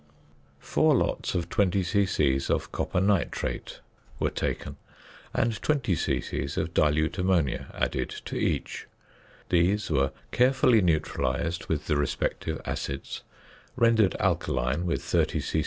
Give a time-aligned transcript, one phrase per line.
[0.57, 2.39] Four lots of 20 c.c.
[2.49, 3.81] of "copper nitrate"
[4.19, 4.77] were taken,
[5.31, 6.43] and 20 c.c.
[6.59, 8.87] of dilute ammonia added to each.
[9.49, 13.21] These were carefully neutralised with the respective acids,
[13.75, 15.59] rendered alkaline with 30 c.